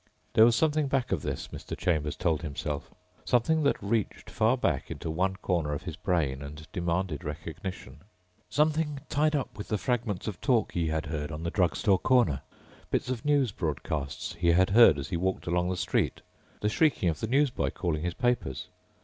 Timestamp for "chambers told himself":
1.77-2.89